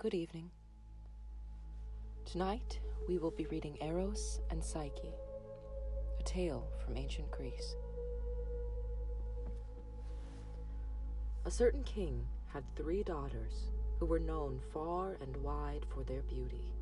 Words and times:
Good 0.00 0.14
evening. 0.14 0.50
Tonight 2.24 2.78
we 3.08 3.18
will 3.18 3.32
be 3.32 3.46
reading 3.46 3.76
Eros 3.80 4.38
and 4.48 4.62
Psyche, 4.62 5.10
a 6.20 6.22
tale 6.22 6.68
from 6.84 6.96
ancient 6.96 7.28
Greece. 7.32 7.74
A 11.44 11.50
certain 11.50 11.82
king 11.82 12.24
had 12.46 12.62
three 12.76 13.02
daughters 13.02 13.72
who 13.98 14.06
were 14.06 14.20
known 14.20 14.60
far 14.72 15.16
and 15.20 15.36
wide 15.38 15.84
for 15.92 16.04
their 16.04 16.22
beauty. 16.22 16.72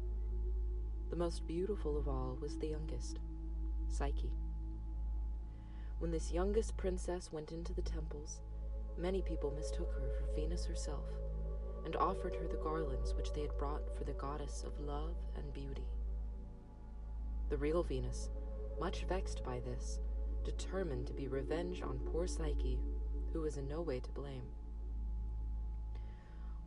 The 1.09 1.17
most 1.17 1.47
beautiful 1.47 1.97
of 1.97 2.09
all 2.09 2.37
was 2.39 2.59
the 2.59 2.69
youngest, 2.69 3.19
Psyche. 3.89 4.35
When 6.01 6.11
this 6.11 6.33
youngest 6.33 6.77
princess 6.77 7.33
went 7.33 7.51
into 7.51 7.73
the 7.73 7.81
temples, 7.81 8.43
many 8.99 9.23
people 9.23 9.55
mistook 9.57 9.91
her 9.95 10.11
for 10.19 10.35
Venus 10.35 10.67
herself 10.67 11.07
and 11.87 11.95
offered 11.97 12.35
her 12.35 12.49
the 12.49 12.57
garlands 12.57 13.15
which 13.15 13.33
they 13.33 13.43
had 13.43 13.57
brought 13.57 13.97
for 13.97 14.03
the 14.03 14.13
goddess 14.15 14.65
of 14.67 14.85
love 14.85 15.15
and 15.37 15.55
beauty. 15.55 15.87
The 17.49 17.57
real 17.57 17.85
Venus, 17.85 18.29
much 18.81 19.05
vexed 19.05 19.45
by 19.45 19.61
this, 19.61 20.01
determined 20.45 21.07
to 21.07 21.13
be 21.13 21.29
revenged 21.29 21.85
on 21.85 22.01
poor 22.01 22.27
Psyche, 22.27 22.81
who 23.33 23.43
was 23.43 23.57
in 23.57 23.69
no 23.69 23.81
way 23.83 24.01
to 24.01 24.11
blame. 24.11 24.43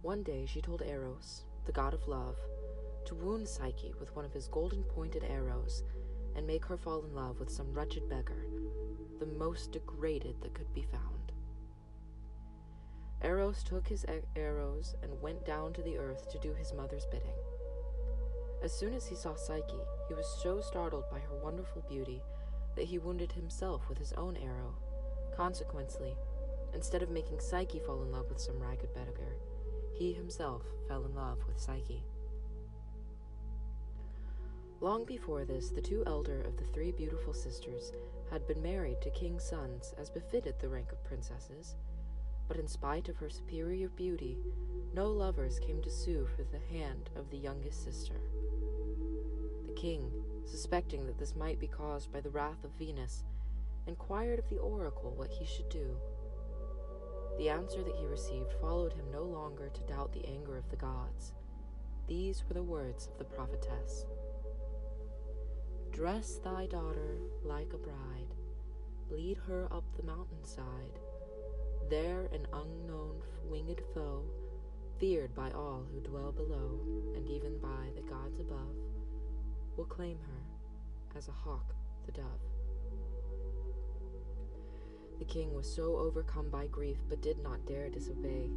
One 0.01 0.23
day 0.23 0.45
she 0.45 0.61
told 0.61 0.81
Eros, 0.81 1.43
the 1.65 1.73
god 1.73 1.93
of 1.93 2.07
love, 2.07 2.37
to 3.05 3.15
wound 3.15 3.45
Psyche 3.45 3.93
with 3.99 4.15
one 4.15 4.23
of 4.23 4.31
his 4.31 4.47
golden 4.47 4.83
pointed 4.83 5.25
arrows 5.25 5.83
and 6.37 6.47
make 6.47 6.63
her 6.63 6.77
fall 6.77 7.03
in 7.03 7.13
love 7.13 7.39
with 7.41 7.51
some 7.51 7.73
wretched 7.73 8.07
beggar, 8.07 8.45
the 9.19 9.25
most 9.25 9.73
degraded 9.73 10.35
that 10.41 10.53
could 10.53 10.73
be 10.73 10.83
found. 10.83 11.18
Eros 13.21 13.63
took 13.63 13.87
his 13.87 14.05
arrows 14.35 14.95
and 15.03 15.21
went 15.21 15.45
down 15.45 15.73
to 15.73 15.81
the 15.81 15.97
earth 15.97 16.29
to 16.31 16.39
do 16.39 16.53
his 16.53 16.73
mother's 16.73 17.05
bidding. 17.05 17.35
As 18.63 18.71
soon 18.73 18.93
as 18.93 19.05
he 19.05 19.15
saw 19.15 19.35
Psyche, 19.35 19.83
he 20.07 20.13
was 20.13 20.27
so 20.41 20.61
startled 20.61 21.09
by 21.09 21.19
her 21.19 21.35
wonderful 21.43 21.83
beauty 21.89 22.21
that 22.75 22.85
he 22.85 22.97
wounded 22.97 23.31
himself 23.31 23.87
with 23.89 23.97
his 23.97 24.13
own 24.13 24.37
arrow. 24.37 24.73
Consequently, 25.35 26.15
instead 26.73 27.01
of 27.01 27.09
making 27.09 27.39
Psyche 27.39 27.79
fall 27.79 28.01
in 28.03 28.11
love 28.11 28.29
with 28.29 28.39
some 28.39 28.59
ragged 28.59 28.93
beggar, 28.93 29.35
he 29.93 30.13
himself 30.13 30.63
fell 30.87 31.05
in 31.05 31.13
love 31.13 31.39
with 31.45 31.59
Psyche. 31.59 32.03
Long 34.81 35.03
before 35.03 35.43
this, 35.43 35.71
the 35.71 35.81
two 35.81 36.03
elder 36.05 36.41
of 36.41 36.55
the 36.55 36.63
three 36.63 36.91
beautiful 36.91 37.33
sisters 37.33 37.91
had 38.31 38.47
been 38.47 38.61
married 38.61 39.01
to 39.01 39.09
king's 39.09 39.43
sons 39.43 39.93
as 39.97 40.09
befitted 40.09 40.55
the 40.59 40.69
rank 40.69 40.93
of 40.93 41.03
princesses 41.03 41.75
but 42.49 42.57
in 42.57 42.67
spite 42.67 43.07
of 43.07 43.15
her 43.17 43.29
superior 43.29 43.89
beauty, 43.89 44.35
no 44.95 45.07
lovers 45.07 45.59
came 45.59 45.81
to 45.83 45.89
sue 45.89 46.27
for 46.35 46.43
the 46.43 46.75
hand 46.75 47.11
of 47.15 47.29
the 47.29 47.37
youngest 47.37 47.83
sister. 47.83 48.19
The 49.67 49.73
king, 49.73 50.11
suspecting 50.45 51.05
that 51.05 51.19
this 51.19 51.35
might 51.35 51.59
be 51.59 51.67
caused 51.67 52.11
by 52.11 52.21
the 52.21 52.31
wrath 52.31 52.63
of 52.63 52.71
Venus, 52.71 53.23
inquired 53.85 54.39
of 54.39 54.49
the 54.49 54.57
oracle 54.57 55.13
what 55.15 55.29
he 55.29 55.45
should 55.45 55.69
do. 55.69 55.95
The 57.37 57.49
answer 57.49 57.83
that 57.83 57.95
he 57.95 58.07
received 58.07 58.51
followed 58.59 58.93
him 58.93 59.05
no 59.11 59.23
longer 59.23 59.69
to 59.69 59.81
doubt 59.93 60.11
the 60.11 60.25
anger 60.25 60.57
of 60.57 60.67
the 60.71 60.75
gods. 60.75 61.33
These 62.07 62.43
were 62.47 62.55
the 62.55 62.63
words 62.63 63.07
of 63.07 63.19
the 63.19 63.25
prophetess 63.25 64.05
Dress 65.91 66.39
thy 66.43 66.65
daughter 66.65 67.19
like 67.43 67.73
a 67.73 67.77
bride, 67.77 68.33
lead 69.11 69.37
her 69.47 69.67
up 69.71 69.83
the 69.95 70.03
mountainside 70.03 70.99
there 71.89 72.29
an 72.31 72.45
unknown 72.53 73.15
winged 73.49 73.81
foe, 73.95 74.23
feared 74.99 75.33
by 75.33 75.49
all 75.51 75.83
who 75.91 75.99
dwell 76.01 76.31
below, 76.31 76.79
and 77.15 77.27
even 77.27 77.57
by 77.57 77.89
the 77.95 78.01
gods 78.01 78.39
above, 78.39 78.75
will 79.75 79.85
claim 79.85 80.19
her 80.19 81.17
as 81.17 81.27
a 81.27 81.31
hawk 81.31 81.73
the 82.05 82.11
dove. 82.11 82.25
The 85.17 85.25
king 85.25 85.53
was 85.53 85.73
so 85.73 85.97
overcome 85.97 86.49
by 86.49 86.67
grief, 86.67 86.97
but 87.09 87.23
did 87.23 87.39
not 87.39 87.65
dare 87.65 87.89
disobey. 87.89 88.49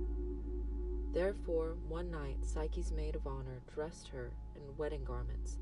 Therefore, 1.12 1.76
one 1.88 2.10
night, 2.10 2.44
Psyche's 2.44 2.93
maid 2.93 3.16
of 3.16 3.26
honor 3.26 3.62
dressed 3.75 4.09
her 4.09 4.31
in 4.54 4.76
wedding 4.76 5.04
garments, 5.04 5.56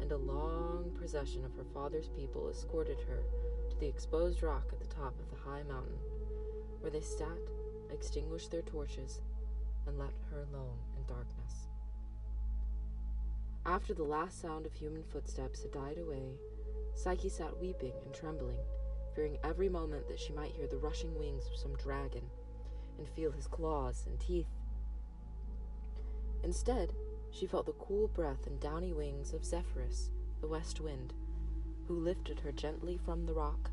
and 0.00 0.10
a 0.12 0.16
long 0.16 0.92
procession 0.96 1.44
of 1.44 1.54
her 1.56 1.66
father's 1.74 2.08
people 2.08 2.48
escorted 2.48 2.98
her 3.06 3.22
to 3.68 3.76
the 3.78 3.86
exposed 3.86 4.42
rock 4.42 4.64
at 4.72 4.80
the 4.80 4.94
top 4.94 5.14
of 5.20 5.30
the 5.30 5.48
high 5.48 5.62
mountain 5.62 5.98
where 6.82 6.90
they 6.90 7.00
sat, 7.00 7.38
extinguished 7.90 8.50
their 8.50 8.62
torches, 8.62 9.20
and 9.86 9.98
left 9.98 10.24
her 10.30 10.40
alone 10.40 10.78
in 10.96 11.04
darkness. 11.06 11.68
After 13.64 13.94
the 13.94 14.02
last 14.02 14.40
sound 14.40 14.66
of 14.66 14.74
human 14.74 15.04
footsteps 15.04 15.62
had 15.62 15.72
died 15.72 15.98
away, 15.98 16.34
Psyche 16.94 17.28
sat 17.28 17.58
weeping 17.60 17.92
and 18.04 18.12
trembling, 18.12 18.58
fearing 19.14 19.38
every 19.44 19.68
moment 19.68 20.08
that 20.08 20.18
she 20.18 20.32
might 20.32 20.50
hear 20.50 20.66
the 20.66 20.76
rushing 20.76 21.16
wings 21.18 21.46
of 21.46 21.56
some 21.56 21.76
dragon 21.76 22.28
and 22.98 23.08
feel 23.08 23.30
his 23.30 23.46
claws 23.46 24.04
and 24.06 24.18
teeth. 24.18 24.48
Instead, 26.42 26.92
she 27.30 27.46
felt 27.46 27.66
the 27.66 27.72
cool 27.72 28.08
breath 28.08 28.46
and 28.46 28.60
downy 28.60 28.92
wings 28.92 29.32
of 29.32 29.44
Zephyrus, 29.44 30.10
the 30.40 30.48
west 30.48 30.80
wind, 30.80 31.14
who 31.86 31.94
lifted 31.94 32.40
her 32.40 32.52
gently 32.52 32.98
from 32.98 33.24
the 33.24 33.32
rock, 33.32 33.70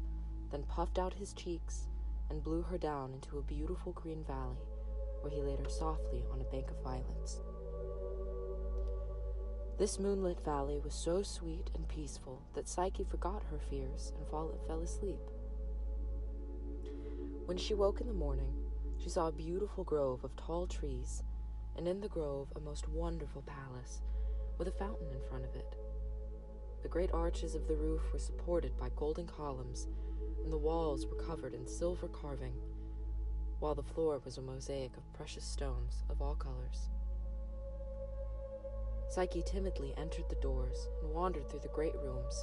then 0.52 0.64
puffed 0.64 1.00
out 1.00 1.14
his 1.14 1.34
cheeks 1.34 1.89
and 2.30 2.44
blew 2.44 2.62
her 2.64 2.78
down 2.78 3.14
into 3.14 3.38
a 3.38 3.44
beautiful 3.44 3.92
green 3.94 4.24
valley 4.24 4.66
where 5.22 5.32
he 5.32 5.42
laid 5.42 5.60
her 5.60 5.70
softly 5.70 6.24
on 6.32 6.42
a 6.42 6.52
bank 6.52 6.70
of 6.70 6.82
violets. 6.84 7.40
This 9.78 10.00
moonlit 10.00 10.44
valley 10.44 10.80
was 10.84 10.94
so 10.94 11.24
sweet 11.24 11.70
and 11.74 11.88
peaceful 11.88 12.42
that 12.54 12.68
Psyche 12.68 13.06
forgot 13.06 13.44
her 13.50 13.60
fears 13.70 14.12
and 14.18 14.28
fell 14.28 14.82
asleep. 14.82 15.22
When 17.46 17.58
she 17.58 17.74
woke 17.74 18.02
in 18.02 18.08
the 18.08 18.14
morning, 18.14 18.54
she 18.98 19.10
saw 19.10 19.28
a 19.28 19.32
beautiful 19.32 19.84
grove 19.84 20.24
of 20.24 20.36
tall 20.36 20.68
trees, 20.68 21.24
and 21.78 21.88
in 21.88 22.02
the 22.02 22.10
grove 22.10 22.50
a 22.56 22.60
most 22.60 22.90
wonderful 22.90 23.42
palace 23.44 24.02
with 24.58 24.68
a 24.68 24.72
fountain 24.72 25.08
in 25.14 25.30
front 25.30 25.46
of 25.46 25.56
it. 25.56 25.76
The 26.84 26.90
great 26.90 27.12
arches 27.14 27.56
of 27.56 27.68
the 27.68 27.76
roof 27.76 28.02
were 28.12 28.20
supported 28.20 28.78
by 28.78 28.90
golden 28.98 29.28
columns 29.28 29.88
and 30.50 30.54
the 30.56 30.66
walls 30.66 31.06
were 31.06 31.24
covered 31.28 31.54
in 31.54 31.68
silver 31.68 32.08
carving, 32.08 32.56
while 33.60 33.76
the 33.76 33.84
floor 33.84 34.20
was 34.26 34.40
a 34.40 34.42
mosaic 34.42 34.98
of 34.98 35.14
precious 35.14 35.46
stones 35.46 36.02
of 36.10 36.24
all 36.24 36.34
colors. 36.34 36.90
Psyche 39.12 39.44
timidly 39.44 39.94
entered 39.96 40.28
the 40.28 40.42
doors 40.42 40.88
and 41.04 41.14
wandered 41.14 41.48
through 41.48 41.60
the 41.60 41.68
great 41.68 41.94
rooms, 42.04 42.34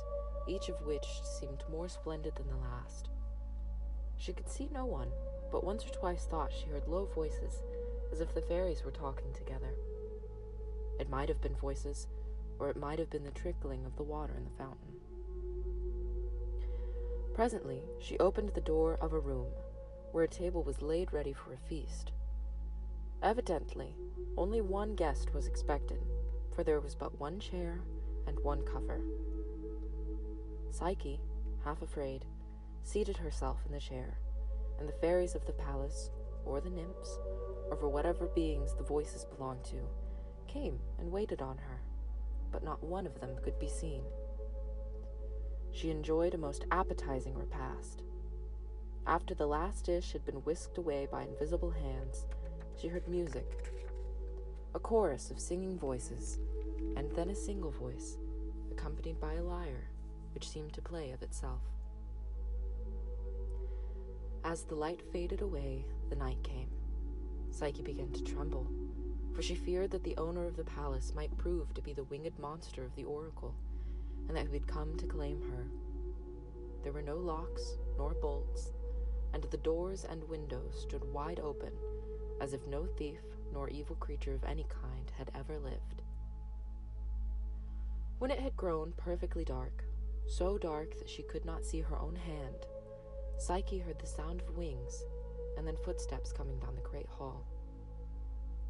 each 0.47 0.69
of 0.69 0.87
which 0.87 1.05
seemed 1.25 1.65
more 1.69 1.89
splendid 1.89 2.37
than 2.37 2.47
the 2.47 2.56
last. 2.59 3.09
She 4.19 4.33
could 4.33 4.49
see 4.49 4.69
no 4.72 4.84
one, 4.84 5.11
but 5.50 5.65
once 5.65 5.84
or 5.84 5.89
twice 5.89 6.27
thought 6.27 6.53
she 6.53 6.69
heard 6.69 6.87
low 6.87 7.06
voices, 7.06 7.61
as 8.12 8.21
if 8.21 8.33
the 8.33 8.41
fairies 8.41 8.84
were 8.84 8.93
talking 8.93 9.33
together. 9.33 9.75
It 11.00 11.11
might 11.11 11.28
have 11.28 11.41
been 11.41 11.56
voices, 11.56 12.06
or 12.61 12.71
it 12.71 12.77
might 12.77 13.00
have 13.00 13.11
been 13.11 13.25
the 13.25 13.33
trickling 13.33 13.84
of 13.84 13.97
the 13.97 14.05
water 14.05 14.34
in 14.37 14.45
the 14.45 14.56
fountain. 14.56 14.96
Presently, 17.37 17.83
she 17.99 18.19
opened 18.19 18.55
the 18.55 18.63
door 18.63 18.97
of 18.99 19.13
a 19.13 19.19
room 19.19 19.49
where 20.13 20.25
a 20.25 20.29
table 20.29 20.63
was 20.63 20.81
laid 20.81 21.13
ready 21.13 21.35
for 21.35 21.53
a 21.53 21.69
feast. 21.69 22.13
Evidently, 23.23 23.95
only 24.39 24.63
one 24.63 24.95
guest 24.95 25.35
was 25.35 25.47
expected, 25.47 25.99
for 26.55 26.65
there 26.65 26.81
was 26.81 26.95
but 26.95 27.21
one 27.21 27.39
chair 27.39 27.83
and 28.27 28.41
one 28.41 28.63
cover. 28.63 29.03
Psyche, 30.71 31.21
half 31.63 31.83
afraid, 31.83 32.25
seated 32.85 33.19
herself 33.19 33.59
in 33.67 33.73
the 33.73 33.81
chair, 33.81 34.17
and 34.79 34.89
the 34.89 35.01
fairies 35.03 35.35
of 35.35 35.45
the 35.45 35.53
palace, 35.53 36.09
or 36.47 36.63
the 36.63 36.71
nymphs, 36.71 37.19
or 37.69 37.77
for 37.77 37.91
whatever 37.91 38.29
beings 38.29 38.73
the 38.73 38.83
voices 38.83 39.27
belonged 39.37 39.63
to, 39.65 39.87
came 40.47 40.78
and 40.99 41.13
waited 41.13 41.43
on 41.43 41.59
her, 41.59 41.83
but 42.51 42.65
not 42.65 42.83
one 42.83 43.07
of 43.07 43.21
them 43.21 43.37
could 43.45 43.59
be 43.59 43.69
seen 43.69 44.01
she 45.77 45.91
enjoyed 45.91 46.33
a 46.33 46.39
most 46.39 46.65
appetizing 46.71 47.34
repast. 47.34 48.03
After 49.07 49.34
the 49.34 49.47
last 49.47 49.84
dish 49.84 50.13
had 50.13 50.25
been 50.25 50.37
whisked 50.37 50.78
away 50.78 51.07
by 51.13 51.25
invisible 51.25 51.71
hands, 51.71 52.25
she 52.81 52.89
heard 52.89 53.07
music, 53.07 53.75
a 54.75 54.78
chorus 54.78 55.31
of 55.31 55.39
singing 55.39 55.78
voices, 55.78 56.39
and 56.97 57.11
then 57.13 57.28
a 57.28 57.34
single 57.34 57.71
voice, 57.71 58.17
accompanied 58.73 59.21
by 59.21 59.34
a 59.34 59.43
lyre, 59.43 59.91
which 60.33 60.49
seemed 60.49 60.73
to 60.73 60.81
play 60.81 61.11
of 61.13 61.23
itself. 61.23 61.61
As 64.45 64.63
the 64.63 64.77
light 64.77 65.03
faded 65.13 65.43
away, 65.43 65.84
the 66.09 66.17
night 66.17 66.43
came. 66.43 66.71
Psyche 67.51 67.83
began 67.83 68.13
to 68.13 68.25
tremble, 68.25 68.67
for 69.34 69.43
she 69.43 69.55
feared 69.55 69.91
that 69.91 70.05
the 70.05 70.17
owner 70.17 70.47
of 70.47 70.57
the 70.57 70.65
palace 70.65 71.13
might 71.15 71.37
prove 71.37 71.75
to 71.75 71.83
be 71.83 71.93
the 71.93 72.05
winged 72.05 72.39
monster 72.39 72.83
of 72.83 72.95
the 72.97 73.05
oracle 73.05 73.55
and 74.28 74.37
that 74.37 74.47
he 74.47 74.53
would 74.53 74.67
come 74.67 74.97
to 74.97 75.07
claim 75.07 75.41
her. 75.43 75.67
There 76.83 76.93
were 76.93 77.03
no 77.03 77.17
locks 77.17 77.77
nor 77.97 78.15
bolts, 78.15 78.73
and 79.33 79.43
the 79.45 79.57
doors 79.57 80.05
and 80.05 80.28
windows 80.28 80.83
stood 80.83 81.05
wide 81.13 81.41
open, 81.41 81.73
as 82.41 82.53
if 82.53 82.67
no 82.67 82.87
thief 82.87 83.21
nor 83.53 83.69
evil 83.69 83.97
creature 83.97 84.34
of 84.34 84.45
any 84.45 84.65
kind 84.65 85.11
had 85.17 85.31
ever 85.34 85.59
lived. 85.59 86.03
When 88.19 88.31
it 88.31 88.41
had 88.41 88.57
grown 88.57 88.93
perfectly 88.97 89.45
dark, 89.45 89.84
so 90.27 90.59
dark 90.59 90.99
that 90.99 91.09
she 91.09 91.22
could 91.22 91.45
not 91.45 91.65
see 91.65 91.81
her 91.81 91.99
own 91.99 92.17
hand, 92.17 92.67
Psyche 93.39 93.79
heard 93.79 93.99
the 93.99 94.07
sound 94.07 94.41
of 94.41 94.57
wings 94.57 95.05
and 95.57 95.67
then 95.67 95.77
footsteps 95.84 96.33
coming 96.33 96.59
down 96.59 96.75
the 96.75 96.89
great 96.89 97.09
hall. 97.09 97.47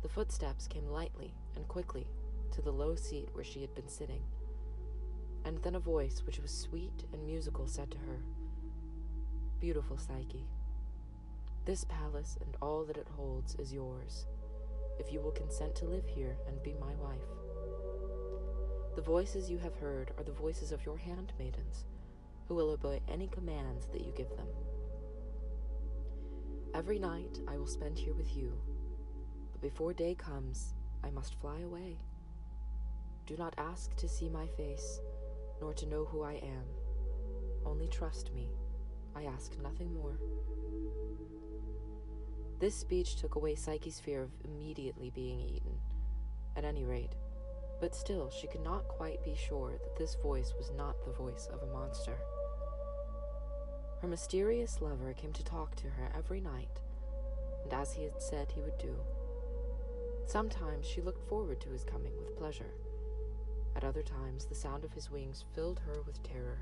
The 0.03 0.09
footsteps 0.09 0.67
came 0.67 0.87
lightly 0.89 1.35
and 1.55 1.67
quickly 1.69 2.07
to 2.53 2.63
the 2.63 2.73
low 2.73 2.95
seat 2.95 3.29
where 3.33 3.45
she 3.45 3.61
had 3.61 3.75
been 3.75 3.89
sitting, 3.89 4.23
and 5.45 5.63
then 5.63 5.75
a 5.75 5.81
voice 5.81 6.23
which 6.27 6.41
was 6.41 6.51
sweet 6.51 7.05
and 7.13 7.25
musical 7.25 7.67
said 7.67 7.91
to 7.91 7.99
her, 7.99 8.23
Beautiful 9.61 9.97
Psyche, 9.97 10.47
this 11.65 11.85
palace 11.85 12.37
and 12.45 12.57
all 12.63 12.85
that 12.85 12.97
it 12.97 13.09
holds 13.17 13.55
is 13.57 13.73
yours, 13.73 14.27
if 14.99 15.13
you 15.13 15.21
will 15.21 15.33
consent 15.33 15.75
to 15.77 15.85
live 15.85 16.07
here 16.07 16.37
and 16.47 16.63
be 16.63 16.75
my 16.81 16.95
wife. 16.95 17.19
The 18.95 19.03
voices 19.03 19.51
you 19.51 19.59
have 19.59 19.75
heard 19.77 20.13
are 20.17 20.25
the 20.25 20.33
voices 20.33 20.73
of 20.73 20.85
your 20.87 20.97
handmaidens, 20.97 21.85
who 22.49 22.55
will 22.55 22.71
obey 22.71 23.01
any 23.09 23.27
commands 23.27 23.87
that 23.93 24.01
you 24.01 24.13
give 24.17 24.31
them. 24.37 24.47
Every 26.75 26.99
night 26.99 27.41
I 27.49 27.57
will 27.57 27.67
spend 27.67 27.99
here 27.99 28.15
with 28.15 28.37
you, 28.37 28.53
but 29.53 29.61
before 29.61 29.93
day 29.93 30.15
comes, 30.15 30.75
I 31.03 31.11
must 31.11 31.35
fly 31.41 31.61
away. 31.61 31.99
Do 33.27 33.37
not 33.37 33.55
ask 33.59 33.97
to 33.97 34.09
see 34.09 34.29
my 34.29 34.47
face, 34.47 35.01
nor 35.61 35.73
to 35.75 35.87
know 35.87 36.05
who 36.05 36.23
I 36.23 36.35
am. 36.35 36.65
Only 37.65 37.89
trust 37.89 38.33
me. 38.35 38.49
I 39.15 39.25
ask 39.25 39.57
nothing 39.63 39.95
more. 39.95 40.19
This 42.59 42.75
speech 42.75 43.17
took 43.17 43.35
away 43.35 43.55
Psyche's 43.55 44.01
fear 44.01 44.23
of 44.23 44.31
immediately 44.45 45.11
being 45.11 45.41
eaten, 45.41 45.79
at 46.57 46.65
any 46.65 46.85
rate, 46.85 47.15
but 47.81 47.95
still 47.95 48.31
she 48.31 48.47
could 48.47 48.63
not 48.63 48.89
quite 48.89 49.23
be 49.25 49.35
sure 49.35 49.73
that 49.73 49.97
this 49.97 50.17
voice 50.23 50.55
was 50.57 50.71
not 50.77 51.05
the 51.05 51.13
voice 51.13 51.49
of 51.53 51.63
a 51.63 51.73
monster. 51.73 52.17
Her 54.01 54.09
mysterious 54.09 54.81
lover 54.81 55.13
came 55.13 55.33
to 55.33 55.45
talk 55.45 55.75
to 55.77 55.89
her 55.89 56.11
every 56.17 56.41
night, 56.41 56.81
and 57.65 57.73
as 57.73 57.93
he 57.93 58.05
had 58.05 58.23
said 58.23 58.53
he 58.53 58.61
would 58.63 58.79
do. 58.79 58.97
Sometimes 60.27 60.87
she 60.87 61.01
looked 61.01 61.29
forward 61.29 61.61
to 61.61 61.71
his 61.71 61.85
coming 61.85 62.13
with 62.19 62.37
pleasure. 62.37 62.73
Other 63.87 64.03
times, 64.03 64.47
the 64.47 64.55
sound 64.57 64.83
of 64.83 64.93
his 64.93 65.13
wings 65.13 65.45
filled 65.55 65.79
her 65.87 66.03
with 66.03 66.21
terror. 66.25 66.59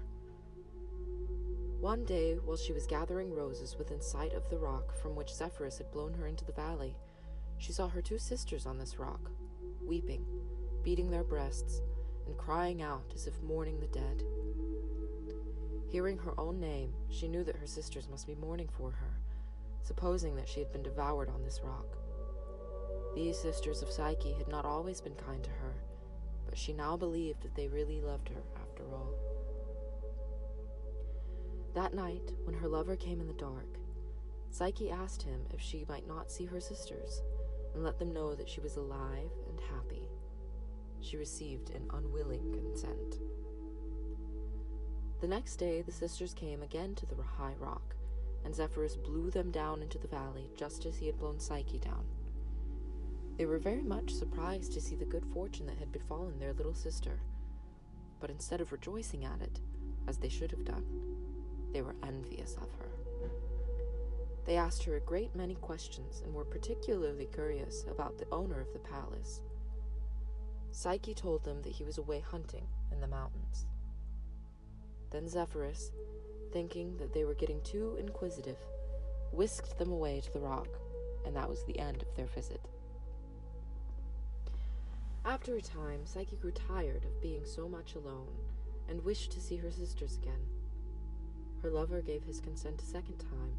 One 1.81 2.05
day, 2.05 2.35
while 2.35 2.59
she 2.59 2.75
was 2.75 2.87
gathering 2.87 3.33
roses 3.33 3.77
within 3.79 4.03
sight 4.03 4.35
of 4.35 4.47
the 4.51 4.59
rock 4.59 4.95
from 5.01 5.17
which 5.17 5.33
Zephyrus 5.33 5.79
had 5.79 5.91
blown 5.91 6.13
her 6.15 6.27
into 6.27 6.45
the 6.45 6.53
valley, 6.53 6.95
she 7.57 7.73
saw 7.73 7.89
her 7.89 8.03
two 8.03 8.19
sisters 8.19 8.67
on 8.67 8.77
this 8.77 8.99
rock, 8.99 9.31
weeping, 9.83 10.27
beating 10.83 11.11
their 11.11 11.25
breasts, 11.25 11.81
and 12.27 12.37
crying 12.37 12.83
out 12.83 13.11
as 13.15 13.27
if 13.27 13.43
mourning 13.43 13.81
the 13.81 13.87
dead. 13.87 14.23
Hearing 15.89 16.19
her 16.19 16.39
own 16.39 16.61
name, 16.61 16.93
she 17.09 17.27
knew 17.27 17.43
that 17.45 17.57
her 17.57 17.67
sisters 17.67 18.07
must 18.07 18.27
be 18.27 18.35
mourning 18.35 18.69
for 18.77 18.91
her, 18.91 19.19
supposing 19.83 20.37
that 20.37 20.49
she 20.49 20.61
had 20.61 20.71
been 20.73 20.83
devoured 20.83 21.31
on 21.31 21.43
this 21.43 21.63
rock. 21.65 21.97
These 23.15 23.39
sisters 23.39 23.81
of 23.81 23.91
Psyche 23.91 24.35
had 24.35 24.49
not 24.49 24.67
always 24.67 25.01
been 25.01 25.15
kind 25.15 25.43
to 25.43 25.51
her, 25.51 25.64
but 26.55 26.61
she 26.61 26.73
now 26.73 26.97
believed 26.97 27.43
that 27.43 27.57
they 27.57 27.67
really 27.67 28.01
loved 28.01 28.29
her 28.29 28.41
after 28.63 28.85
all. 28.93 29.13
That 31.75 31.95
night, 31.95 32.31
when 32.45 32.55
her 32.55 32.69
lover 32.69 32.95
came 32.95 33.21
in 33.21 33.27
the 33.27 33.33
dark, 33.33 33.67
Psyche 34.51 34.89
asked 34.89 35.25
him 35.25 35.41
if 35.53 35.61
she 35.61 35.85
might 35.89 36.07
not 36.07 36.31
see 36.31 36.45
her 36.45 36.61
sisters 36.61 37.23
and 37.75 37.83
let 37.83 37.99
them 37.99 38.13
know 38.13 38.37
that 38.37 38.49
she 38.49 38.61
was 38.61 38.77
alive 38.77 39.33
and 39.49 39.59
happy. 39.69 40.09
She 41.01 41.17
received 41.17 41.71
an 41.71 41.89
unwilling 41.93 42.53
consent. 42.53 43.19
The 45.21 45.27
next 45.27 45.57
day, 45.57 45.83
the 45.83 45.91
sisters 45.91 46.35
came 46.35 46.63
again 46.63 46.95
to 46.95 47.07
the 47.07 47.21
high 47.21 47.57
rock, 47.59 47.97
and 48.45 48.55
Zephyrus 48.55 48.95
blew 48.95 49.29
them 49.33 49.51
down 49.51 49.83
into 49.83 49.99
the 49.99 50.07
valley 50.07 50.53
just 50.57 50.87
as 50.87 50.99
he 50.99 51.07
had 51.07 51.19
blown 51.19 51.41
Psyche 51.41 51.81
down. 51.81 52.05
They 53.37 53.47
were 53.47 53.59
very 53.59 53.83
much 53.83 54.13
surprised 54.13 54.73
to 54.73 54.81
see 54.81 54.95
the 54.95 55.05
good 55.05 55.27
fortune 55.27 55.67
that 55.67 55.79
had 55.79 55.91
befallen 55.91 56.39
their 56.39 56.53
little 56.53 56.75
sister, 56.75 57.21
but 58.21 58.31
instead 58.31 58.61
of 58.61 58.71
rejoicing 58.71 59.25
at 59.25 59.43
it, 59.43 59.61
as 60.07 60.19
they 60.19 60.29
should 60.29 60.53
have 60.53 60.65
done, 60.65 60.85
they 61.73 61.83
were 61.83 61.97
envious 62.05 62.55
of 62.55 62.71
her. 62.79 63.31
They 64.45 64.57
asked 64.57 64.85
her 64.85 64.97
a 64.97 65.01
great 65.01 65.35
many 65.35 65.57
questions 65.57 66.23
and 66.25 66.33
were 66.33 66.45
particularly 66.45 67.27
curious 67.27 67.85
about 67.91 68.19
the 68.19 68.31
owner 68.31 68.61
of 68.61 68.73
the 68.73 68.79
palace. 68.79 69.41
Psyche 70.71 71.15
told 71.15 71.45
them 71.45 71.63
that 71.63 71.73
he 71.73 71.85
was 71.85 71.99
away 71.99 72.21
hunting 72.21 72.67
in 72.93 73.01
the 73.01 73.07
mountains. 73.09 73.67
Then 75.11 75.29
Zephyrus, 75.29 75.91
thinking 76.53 76.97
that 76.99 77.13
they 77.13 77.25
were 77.25 77.35
getting 77.35 77.61
too 77.63 77.97
inquisitive, 77.99 78.59
whisked 79.33 79.79
them 79.79 79.91
away 79.91 80.21
to 80.21 80.33
the 80.33 80.41
rock, 80.41 80.69
and 81.27 81.35
that 81.35 81.49
was 81.49 81.65
the 81.65 81.79
end 81.79 82.03
of 82.03 82.15
their 82.15 82.27
visit. 82.27 82.61
After 85.27 85.57
a 85.57 85.63
time, 85.63 86.05
Psyche 86.05 86.37
grew 86.37 86.51
tired 86.51 87.07
of 87.07 87.23
being 87.23 87.47
so 87.47 87.67
much 87.67 87.95
alone 87.95 88.37
and 88.89 89.03
wished 89.03 89.33
to 89.33 89.41
see 89.41 89.57
her 89.57 89.71
sisters 89.71 90.17
again. 90.17 90.47
Her 91.63 91.71
lover 91.71 92.03
gave 92.03 92.25
his 92.25 92.41
consent 92.41 92.83
a 92.83 92.85
second 92.85 93.17
time, 93.17 93.57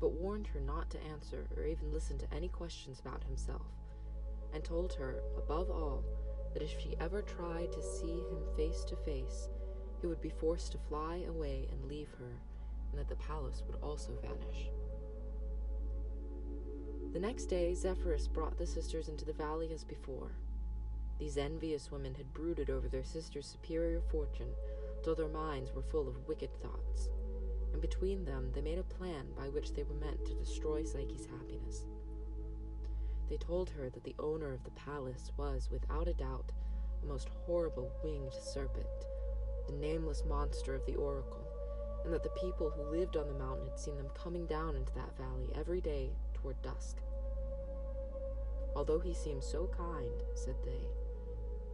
but 0.00 0.14
warned 0.20 0.48
her 0.48 0.60
not 0.60 0.90
to 0.90 1.04
answer 1.04 1.46
or 1.56 1.64
even 1.64 1.92
listen 1.92 2.18
to 2.18 2.34
any 2.34 2.48
questions 2.48 2.98
about 2.98 3.22
himself, 3.22 3.66
and 4.52 4.64
told 4.64 4.92
her, 4.94 5.22
above 5.36 5.70
all, 5.70 6.02
that 6.52 6.62
if 6.64 6.80
she 6.80 6.96
ever 6.98 7.22
tried 7.22 7.72
to 7.72 7.82
see 7.82 8.20
him 8.30 8.42
face 8.56 8.82
to 8.84 8.96
face, 8.96 9.48
he 10.00 10.08
would 10.08 10.20
be 10.20 10.30
forced 10.30 10.72
to 10.72 10.78
fly 10.78 11.22
away 11.28 11.68
and 11.70 11.88
leave 11.88 12.10
her, 12.18 12.40
and 12.90 12.98
that 12.98 13.08
the 13.08 13.14
palace 13.16 13.62
would 13.68 13.80
also 13.82 14.18
vanish. 14.20 14.70
The 17.12 17.20
next 17.20 17.44
day, 17.46 17.72
Zephyrus 17.74 18.26
brought 18.26 18.58
the 18.58 18.66
sisters 18.66 19.08
into 19.08 19.24
the 19.24 19.32
valley 19.32 19.70
as 19.72 19.84
before. 19.84 20.32
These 21.18 21.36
envious 21.36 21.90
women 21.90 22.14
had 22.14 22.32
brooded 22.32 22.70
over 22.70 22.88
their 22.88 23.02
sister's 23.02 23.46
superior 23.46 24.00
fortune 24.00 24.54
till 25.02 25.16
their 25.16 25.28
minds 25.28 25.72
were 25.72 25.82
full 25.82 26.06
of 26.06 26.28
wicked 26.28 26.50
thoughts, 26.62 27.08
and 27.72 27.82
between 27.82 28.24
them 28.24 28.50
they 28.54 28.60
made 28.60 28.78
a 28.78 28.84
plan 28.84 29.26
by 29.36 29.48
which 29.48 29.72
they 29.74 29.82
were 29.82 29.94
meant 29.94 30.24
to 30.26 30.34
destroy 30.34 30.84
Psyche's 30.84 31.26
happiness. 31.26 31.84
They 33.28 33.36
told 33.36 33.70
her 33.70 33.90
that 33.90 34.04
the 34.04 34.14
owner 34.18 34.52
of 34.52 34.62
the 34.62 34.70
palace 34.70 35.32
was, 35.36 35.68
without 35.70 36.08
a 36.08 36.14
doubt, 36.14 36.52
a 37.02 37.06
most 37.06 37.28
horrible 37.46 37.90
winged 38.02 38.32
serpent, 38.32 38.86
the 39.66 39.74
nameless 39.74 40.24
monster 40.24 40.74
of 40.74 40.86
the 40.86 40.94
oracle, 40.94 41.46
and 42.04 42.12
that 42.12 42.22
the 42.22 42.40
people 42.40 42.70
who 42.70 42.96
lived 42.96 43.16
on 43.16 43.26
the 43.26 43.34
mountain 43.34 43.68
had 43.68 43.78
seen 43.78 43.96
them 43.96 44.08
coming 44.14 44.46
down 44.46 44.76
into 44.76 44.94
that 44.94 45.16
valley 45.18 45.50
every 45.56 45.80
day 45.80 46.10
toward 46.32 46.60
dusk. 46.62 46.98
Although 48.76 49.00
he 49.00 49.12
seems 49.12 49.44
so 49.44 49.68
kind, 49.76 50.22
said 50.34 50.54
they, 50.64 50.86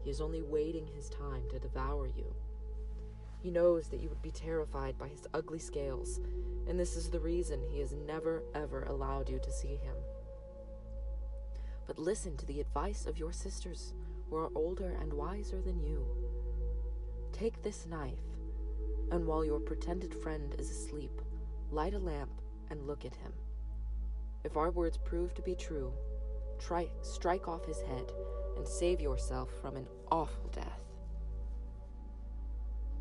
he 0.04 0.10
is 0.10 0.20
only 0.20 0.42
waiting 0.42 0.86
his 0.86 1.08
time 1.08 1.42
to 1.50 1.58
devour 1.58 2.06
you. 2.06 2.34
He 3.38 3.50
knows 3.50 3.88
that 3.88 4.00
you 4.00 4.10
would 4.10 4.22
be 4.22 4.30
terrified 4.30 4.98
by 4.98 5.08
his 5.08 5.26
ugly 5.32 5.58
scales, 5.58 6.20
and 6.68 6.78
this 6.78 6.94
is 6.96 7.08
the 7.08 7.20
reason 7.20 7.60
he 7.66 7.80
has 7.80 7.94
never 8.06 8.42
ever 8.54 8.82
allowed 8.84 9.30
you 9.30 9.38
to 9.38 9.50
see 9.50 9.76
him. 9.76 9.96
But 11.86 11.98
listen 11.98 12.36
to 12.36 12.46
the 12.46 12.60
advice 12.60 13.06
of 13.06 13.18
your 13.18 13.32
sisters, 13.32 13.94
who 14.28 14.36
are 14.36 14.50
older 14.54 14.96
and 15.00 15.12
wiser 15.12 15.60
than 15.60 15.82
you. 15.82 16.06
Take 17.32 17.62
this 17.62 17.86
knife, 17.86 18.24
and 19.10 19.26
while 19.26 19.44
your 19.44 19.60
pretended 19.60 20.14
friend 20.14 20.54
is 20.58 20.70
asleep, 20.70 21.20
light 21.70 21.94
a 21.94 21.98
lamp 21.98 22.30
and 22.70 22.86
look 22.86 23.04
at 23.04 23.16
him. 23.16 23.32
If 24.44 24.56
our 24.56 24.70
words 24.70 24.98
prove 24.98 25.34
to 25.34 25.42
be 25.42 25.54
true, 25.54 25.92
try 26.58 26.88
strike 27.02 27.48
off 27.48 27.66
his 27.66 27.80
head 27.82 28.12
and 28.56 28.66
save 28.66 29.00
yourself 29.00 29.50
from 29.60 29.76
an 29.76 29.86
awful 30.10 30.50
death. 30.52 30.80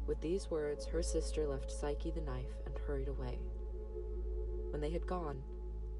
With 0.05 0.19
these 0.21 0.51
words, 0.51 0.85
her 0.87 1.01
sister 1.01 1.47
left 1.47 1.71
Psyche 1.71 2.11
the 2.11 2.21
knife 2.21 2.57
and 2.65 2.77
hurried 2.77 3.07
away. 3.07 3.39
When 4.71 4.81
they 4.81 4.89
had 4.89 5.07
gone, 5.07 5.41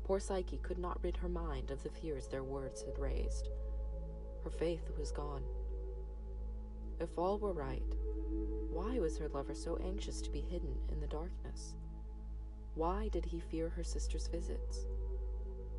poor 0.04 0.20
Psyche 0.20 0.58
could 0.58 0.78
not 0.78 1.02
rid 1.02 1.18
her 1.18 1.30
mind 1.30 1.72
of 1.72 1.84
the 1.84 1.90
fears 1.90 2.28
their 2.28 2.44
words 2.44 2.84
had 2.84 3.00
raised. 3.00 3.50
Her 4.44 4.50
faith 4.50 4.92
was 4.98 5.12
gone. 5.12 5.44
If 7.00 7.18
all 7.18 7.38
were 7.40 7.54
right, 7.54 7.96
why 8.72 9.00
was 9.00 9.18
her 9.18 9.30
lover 9.30 9.54
so 9.54 9.78
anxious 9.84 10.22
to 10.22 10.32
be 10.32 10.42
hidden 10.42 10.76
in 10.92 11.00
the 11.00 11.08
darkness? 11.08 11.76
Why 12.76 13.08
did 13.10 13.26
he 13.26 13.40
fear 13.40 13.70
her 13.70 13.84
sister's 13.84 14.28
visits? 14.28 14.86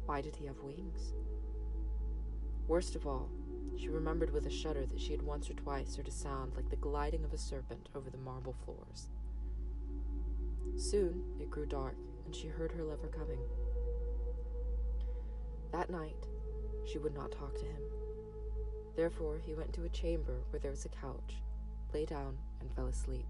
Why 0.07 0.21
did 0.21 0.37
he 0.37 0.47
have 0.47 0.59
wings? 0.63 1.13
Worst 2.69 2.95
of 2.95 3.07
all, 3.07 3.29
she 3.77 3.89
remembered 3.89 4.33
with 4.33 4.47
a 4.47 4.51
shudder 4.51 4.87
that 4.87 5.01
she 5.01 5.13
had 5.13 5.23
once 5.23 5.51
or 5.51 5.55
twice 5.55 5.97
heard 5.97 6.09
a 6.09 6.13
sound 6.13 6.53
like 6.57 6.71
the 6.71 6.77
gliding 6.77 7.25
of 7.25 7.33
a 7.33 7.39
serpent 7.39 7.89
over 7.95 8.11
the 8.11 8.19
marble 8.19 8.55
floors. 8.65 9.09
Soon 10.77 11.23
it 11.41 11.51
grew 11.51 11.67
dark, 11.67 11.97
and 12.25 12.35
she 12.35 12.49
heard 12.49 12.73
her 12.73 12.85
lover 12.85 13.09
coming. 13.09 13.41
That 15.73 15.91
night, 15.91 16.27
she 16.87 16.99
would 16.99 17.15
not 17.15 17.33
talk 17.33 17.55
to 17.57 17.65
him. 17.65 17.83
Therefore, 18.97 19.39
he 19.45 19.55
went 19.55 19.73
to 19.75 19.85
a 19.85 19.89
chamber 19.89 20.43
where 20.51 20.61
there 20.61 20.71
was 20.71 20.85
a 20.85 20.89
couch, 20.89 21.43
lay 21.93 22.05
down, 22.05 22.39
and 22.61 22.73
fell 22.73 22.87
asleep. 22.87 23.27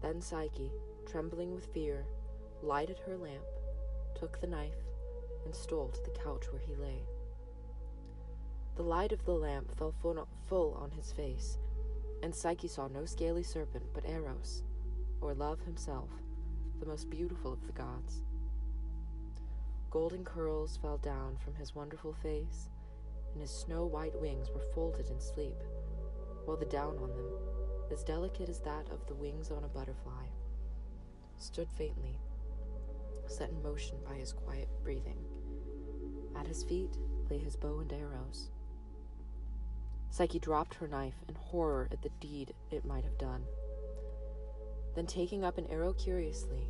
Then 0.00 0.20
Psyche, 0.20 0.70
trembling 1.10 1.54
with 1.54 1.72
fear, 1.72 2.06
lighted 2.62 2.98
her 3.06 3.16
lamp, 3.16 3.44
took 4.18 4.40
the 4.40 4.46
knife, 4.46 4.84
and 5.44 5.54
stole 5.54 5.88
to 5.88 6.02
the 6.02 6.18
couch 6.18 6.44
where 6.50 6.60
he 6.60 6.74
lay. 6.76 7.02
The 8.78 8.84
light 8.84 9.10
of 9.10 9.24
the 9.24 9.32
lamp 9.32 9.76
fell 9.76 9.92
full 10.46 10.78
on 10.80 10.92
his 10.92 11.10
face, 11.10 11.58
and 12.22 12.32
Psyche 12.32 12.68
saw 12.68 12.86
no 12.86 13.04
scaly 13.06 13.42
serpent 13.42 13.84
but 13.92 14.08
Eros, 14.08 14.62
or 15.20 15.34
Love 15.34 15.60
himself, 15.62 16.08
the 16.78 16.86
most 16.86 17.10
beautiful 17.10 17.52
of 17.52 17.66
the 17.66 17.72
gods. 17.72 18.22
Golden 19.90 20.24
curls 20.24 20.78
fell 20.80 20.96
down 20.98 21.38
from 21.38 21.56
his 21.56 21.74
wonderful 21.74 22.12
face, 22.12 22.68
and 23.32 23.40
his 23.42 23.50
snow 23.50 23.84
white 23.84 24.14
wings 24.20 24.48
were 24.54 24.72
folded 24.72 25.10
in 25.10 25.20
sleep, 25.20 25.58
while 26.44 26.56
the 26.56 26.64
down 26.64 26.98
on 26.98 27.08
them, 27.16 27.32
as 27.90 28.04
delicate 28.04 28.48
as 28.48 28.60
that 28.60 28.88
of 28.90 29.04
the 29.08 29.14
wings 29.16 29.50
on 29.50 29.64
a 29.64 29.68
butterfly, 29.68 30.26
stood 31.36 31.68
faintly, 31.72 32.20
set 33.26 33.50
in 33.50 33.60
motion 33.60 33.96
by 34.08 34.14
his 34.14 34.32
quiet 34.32 34.68
breathing. 34.84 35.18
At 36.36 36.46
his 36.46 36.62
feet 36.62 36.96
lay 37.28 37.38
his 37.38 37.56
bow 37.56 37.80
and 37.80 37.92
arrows. 37.92 38.50
Psyche 40.10 40.38
dropped 40.38 40.74
her 40.74 40.88
knife 40.88 41.22
in 41.28 41.34
horror 41.34 41.88
at 41.92 42.02
the 42.02 42.10
deed 42.20 42.54
it 42.70 42.84
might 42.84 43.04
have 43.04 43.18
done. 43.18 43.44
Then, 44.94 45.06
taking 45.06 45.44
up 45.44 45.58
an 45.58 45.66
arrow 45.66 45.92
curiously, 45.92 46.68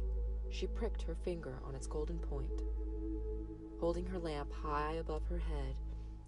she 0.51 0.67
pricked 0.67 1.03
her 1.03 1.15
finger 1.15 1.59
on 1.65 1.75
its 1.75 1.87
golden 1.87 2.19
point. 2.19 2.63
Holding 3.81 4.07
her 4.07 4.19
lamp 4.19 4.53
high 4.53 4.95
above 4.95 5.23
her 5.29 5.39
head, 5.39 5.77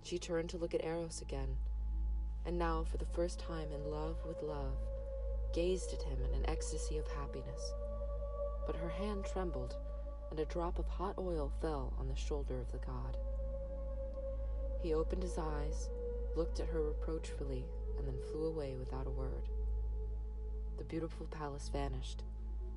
she 0.03 0.19
turned 0.19 0.49
to 0.51 0.57
look 0.57 0.75
at 0.75 0.85
Eros 0.85 1.21
again, 1.21 1.57
and 2.47 2.59
now, 2.59 2.85
for 2.85 2.97
the 2.97 3.05
first 3.05 3.39
time 3.39 3.71
in 3.73 3.91
love 3.91 4.17
with 4.27 4.43
love, 4.43 4.79
gazed 5.53 5.93
at 5.93 6.03
him 6.03 6.19
in 6.23 6.35
an 6.35 6.49
ecstasy 6.49 6.97
of 6.97 7.07
happiness. 7.09 7.73
But 8.67 8.77
her 8.77 8.89
hand 8.89 9.25
trembled, 9.25 9.75
and 10.31 10.39
a 10.39 10.45
drop 10.45 10.79
of 10.79 10.89
hot 10.89 11.17
oil 11.19 11.53
fell 11.61 11.93
on 11.99 12.09
the 12.09 12.17
shoulder 12.17 12.59
of 12.61 12.71
the 12.73 12.79
god. 12.79 13.17
He 14.83 14.95
opened 14.95 15.23
his 15.23 15.37
eyes, 15.37 15.91
looked 16.41 16.59
at 16.59 16.69
her 16.69 16.81
reproachfully, 16.81 17.67
and 17.99 18.09
then 18.09 18.17
flew 18.33 18.47
away 18.47 18.75
without 18.79 19.07
a 19.07 19.11
word. 19.11 19.51
The 20.79 20.85
beautiful 20.85 21.27
palace 21.27 21.69
vanished, 21.71 22.23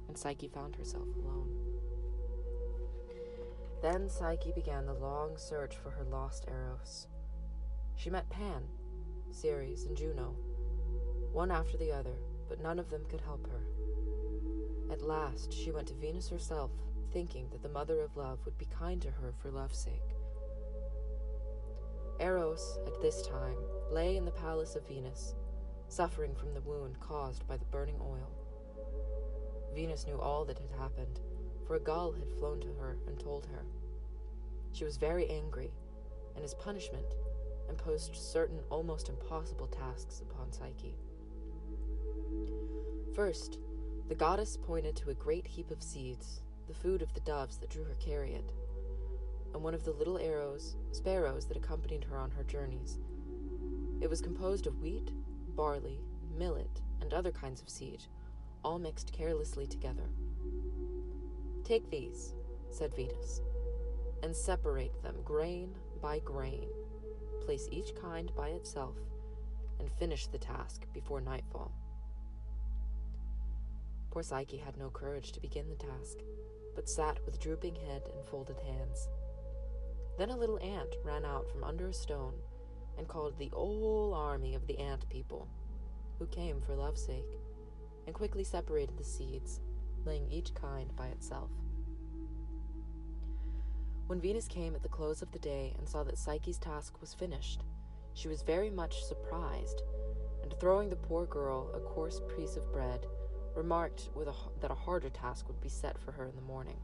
and 0.09 0.17
Psyche 0.17 0.49
found 0.49 0.75
herself 0.75 1.07
alone. 1.15 1.47
Then 3.81 4.09
Psyche 4.09 4.51
began 4.53 4.85
the 4.85 4.93
long 4.93 5.37
search 5.37 5.77
for 5.77 5.91
her 5.91 6.03
lost 6.03 6.45
Eros. 6.49 7.07
She 7.95 8.09
met 8.09 8.29
Pan, 8.29 8.63
Ceres, 9.31 9.85
and 9.85 9.95
Juno, 9.95 10.35
one 11.31 11.49
after 11.49 11.77
the 11.77 11.93
other, 11.93 12.17
but 12.49 12.61
none 12.61 12.79
of 12.79 12.89
them 12.89 13.05
could 13.09 13.21
help 13.21 13.47
her. 13.47 13.63
At 14.91 15.01
last, 15.01 15.53
she 15.53 15.71
went 15.71 15.87
to 15.87 15.93
Venus 15.93 16.27
herself, 16.27 16.71
thinking 17.13 17.47
that 17.53 17.63
the 17.63 17.69
Mother 17.69 18.01
of 18.01 18.17
Love 18.17 18.39
would 18.43 18.57
be 18.57 18.67
kind 18.77 19.01
to 19.03 19.11
her 19.11 19.33
for 19.41 19.51
love's 19.51 19.79
sake. 19.79 20.12
Eros, 22.23 22.79
at 22.87 23.01
this 23.01 23.21
time, 23.27 23.57
lay 23.91 24.15
in 24.15 24.23
the 24.23 24.31
palace 24.31 24.77
of 24.77 24.87
Venus, 24.87 25.35
suffering 25.89 26.33
from 26.33 26.53
the 26.53 26.61
wound 26.61 26.97
caused 27.01 27.45
by 27.49 27.57
the 27.57 27.65
burning 27.65 27.99
oil. 27.99 28.31
Venus 29.75 30.07
knew 30.07 30.17
all 30.17 30.45
that 30.45 30.57
had 30.57 30.71
happened, 30.79 31.19
for 31.67 31.75
a 31.75 31.81
gull 31.81 32.13
had 32.13 32.31
flown 32.39 32.61
to 32.61 32.73
her 32.79 32.97
and 33.07 33.19
told 33.19 33.45
her. 33.47 33.65
She 34.71 34.85
was 34.85 34.95
very 34.95 35.29
angry, 35.29 35.73
and 36.37 36.45
as 36.45 36.53
punishment, 36.53 37.13
imposed 37.67 38.15
certain 38.15 38.61
almost 38.69 39.09
impossible 39.09 39.67
tasks 39.67 40.21
upon 40.21 40.53
Psyche. 40.53 40.95
First, 43.13 43.59
the 44.07 44.15
goddess 44.15 44.57
pointed 44.65 44.95
to 44.95 45.09
a 45.09 45.13
great 45.13 45.45
heap 45.45 45.71
of 45.71 45.83
seeds, 45.83 46.39
the 46.69 46.73
food 46.73 47.01
of 47.01 47.13
the 47.13 47.19
doves 47.19 47.57
that 47.57 47.69
drew 47.69 47.83
her 47.83 47.95
chariot, 47.95 48.53
and 49.53 49.63
one 49.63 49.73
of 49.73 49.83
the 49.83 49.91
little 49.91 50.17
arrows, 50.17 50.75
sparrows 50.91 51.45
that 51.45 51.57
accompanied 51.57 52.03
her 52.03 52.17
on 52.17 52.31
her 52.31 52.43
journeys. 52.43 52.99
It 54.01 54.09
was 54.09 54.21
composed 54.21 54.67
of 54.67 54.81
wheat, 54.81 55.11
barley, 55.55 55.99
millet, 56.37 56.81
and 57.01 57.13
other 57.13 57.31
kinds 57.31 57.61
of 57.61 57.69
seed, 57.69 58.03
all 58.63 58.79
mixed 58.79 59.13
carelessly 59.13 59.67
together. 59.67 60.09
Take 61.63 61.89
these, 61.89 62.33
said 62.71 62.93
Venus, 62.95 63.41
and 64.23 64.35
separate 64.35 65.01
them 65.03 65.15
grain 65.23 65.75
by 66.01 66.19
grain. 66.19 66.67
Place 67.45 67.67
each 67.71 67.95
kind 68.01 68.31
by 68.35 68.49
itself, 68.49 68.95
and 69.79 69.89
finish 69.91 70.27
the 70.27 70.37
task 70.37 70.85
before 70.93 71.21
nightfall. 71.21 71.71
Poor 74.11 74.23
Psyche 74.23 74.57
had 74.57 74.77
no 74.77 74.89
courage 74.89 75.31
to 75.31 75.41
begin 75.41 75.69
the 75.69 75.75
task, 75.75 76.19
but 76.75 76.89
sat 76.89 77.19
with 77.25 77.39
drooping 77.39 77.75
head 77.75 78.03
and 78.15 78.25
folded 78.25 78.59
hands. 78.59 79.07
Then 80.17 80.29
a 80.29 80.37
little 80.37 80.59
ant 80.59 80.95
ran 81.03 81.25
out 81.25 81.49
from 81.49 81.63
under 81.63 81.87
a 81.87 81.93
stone 81.93 82.35
and 82.97 83.07
called 83.07 83.37
the 83.37 83.49
whole 83.49 84.13
army 84.13 84.53
of 84.53 84.67
the 84.67 84.77
ant 84.77 85.09
people, 85.09 85.47
who 86.19 86.27
came 86.27 86.61
for 86.61 86.75
love's 86.75 87.03
sake, 87.03 87.39
and 88.05 88.13
quickly 88.13 88.43
separated 88.43 88.97
the 88.97 89.03
seeds, 89.03 89.61
laying 90.05 90.29
each 90.31 90.53
kind 90.53 90.95
by 90.95 91.07
itself. 91.07 91.49
When 94.07 94.21
Venus 94.21 94.47
came 94.47 94.75
at 94.75 94.83
the 94.83 94.89
close 94.89 95.21
of 95.21 95.31
the 95.31 95.39
day 95.39 95.73
and 95.79 95.89
saw 95.89 96.03
that 96.03 96.17
Psyche's 96.17 96.59
task 96.59 96.99
was 97.01 97.13
finished, 97.13 97.63
she 98.13 98.27
was 98.27 98.43
very 98.43 98.69
much 98.69 99.03
surprised, 99.03 99.81
and 100.43 100.53
throwing 100.59 100.89
the 100.89 100.95
poor 100.95 101.25
girl 101.25 101.71
a 101.73 101.79
coarse 101.79 102.21
piece 102.35 102.55
of 102.55 102.71
bread, 102.71 103.07
remarked 103.55 104.09
a, 104.15 104.33
that 104.61 104.71
a 104.71 104.75
harder 104.75 105.09
task 105.09 105.47
would 105.47 105.61
be 105.61 105.69
set 105.69 105.97
for 105.97 106.11
her 106.11 106.25
in 106.25 106.35
the 106.35 106.41
morning. 106.41 106.77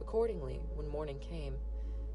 Accordingly, 0.00 0.60
when 0.74 0.88
morning 0.88 1.18
came, 1.18 1.54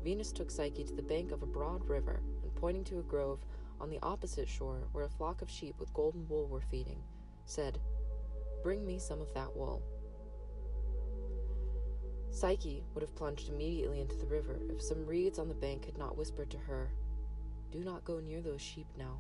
Venus 0.04 0.32
took 0.32 0.50
Psyche 0.50 0.86
to 0.86 0.96
the 0.96 1.02
bank 1.02 1.32
of 1.32 1.44
a 1.44 1.48
broad 1.48 1.88
river, 1.90 2.22
and 2.42 2.56
pointing 2.56 2.86
to 2.86 3.00
a 3.00 3.04
grove 3.04 3.40
on 3.82 3.90
the 3.90 4.00
opposite 4.02 4.48
shore 4.48 4.88
where 4.94 5.04
a 5.04 5.10
flock 5.10 5.42
of 5.42 5.50
sheep 5.50 5.76
with 5.78 5.94
golden 5.94 6.26
wool 6.30 6.48
were 6.48 6.62
feeding, 6.62 7.02
said, 7.46 7.80
Bring 8.64 8.86
me 8.86 8.98
some 8.98 9.20
of 9.20 9.34
that 9.34 9.56
wool. 9.56 9.82
Psyche 12.32 12.84
would 12.94 13.02
have 13.02 13.16
plunged 13.16 13.50
immediately 13.50 14.00
into 14.00 14.16
the 14.16 14.26
river 14.26 14.60
if 14.70 14.82
some 14.82 15.06
reeds 15.06 15.38
on 15.38 15.50
the 15.50 15.54
bank 15.54 15.86
had 15.86 15.98
not 15.98 16.18
whispered 16.18 16.50
to 16.52 16.58
her, 16.58 16.92
Do 17.72 17.84
not 17.84 18.06
go 18.06 18.22
near 18.22 18.42
those 18.42 18.62
sheep 18.62 18.88
now. 18.98 19.20